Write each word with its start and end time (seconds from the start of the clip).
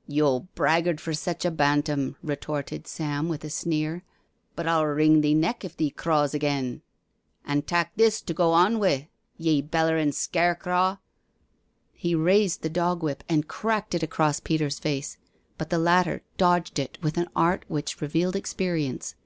"Yo' 0.18 0.48
brag'ard 0.56 0.98
for 0.98 1.12
sech 1.12 1.44
a 1.44 1.50
bantam," 1.50 2.16
retorted 2.22 2.86
Sam 2.86 3.28
with 3.28 3.44
a 3.44 3.50
sneer," 3.50 4.02
but 4.56 4.66
I'll 4.66 4.86
wring 4.86 5.20
thee 5.20 5.34
neck 5.34 5.62
if 5.62 5.76
thee 5.76 5.90
craws 5.90 6.34
agen. 6.34 6.80
An* 7.44 7.60
tak* 7.60 7.92
this 7.94 8.22
to 8.22 8.32
go 8.32 8.52
on 8.52 8.78
wi', 8.78 9.10
ye 9.36 9.60
bellerin' 9.60 10.12
scare 10.12 10.54
craw." 10.54 10.96
He 11.92 12.14
raised 12.14 12.62
the 12.62 12.70
dog 12.70 13.02
whip 13.02 13.24
and 13.28 13.46
cracked 13.46 13.94
it 13.94 14.02
across 14.02 14.40
Peter's 14.40 14.78
face, 14.78 15.18
but 15.58 15.68
the 15.68 15.76
latter 15.76 16.22
dodged 16.38 16.78
it 16.78 16.96
with 17.02 17.18
an 17.18 17.28
art 17.36 17.66
which 17.68 18.00
revealed 18.00 18.36
experience. 18.36 19.16